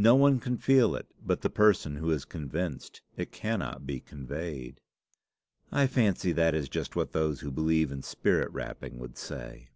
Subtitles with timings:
[0.00, 3.02] No one can feel it but the person who is convinced.
[3.18, 4.80] It cannot be conveyed."
[5.70, 9.68] "I fancy that is just what those who believe in spirit rapping would say."